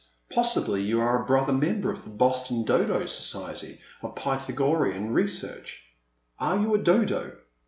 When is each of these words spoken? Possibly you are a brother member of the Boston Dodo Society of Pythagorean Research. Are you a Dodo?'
Possibly 0.31 0.81
you 0.81 0.99
are 0.99 1.21
a 1.21 1.25
brother 1.27 1.53
member 1.53 1.91
of 1.91 2.03
the 2.03 2.09
Boston 2.09 2.63
Dodo 2.65 3.05
Society 3.05 3.81
of 4.01 4.15
Pythagorean 4.15 5.13
Research. 5.13 5.83
Are 6.39 6.59
you 6.59 6.73
a 6.73 6.79
Dodo?' 6.81 7.35